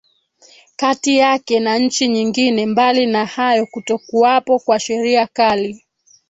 [0.75, 5.85] kati yake na nchi nyingine Mbali na hayo kutokuwapo kwa sheria kali